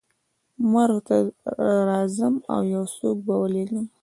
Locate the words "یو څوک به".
2.73-3.33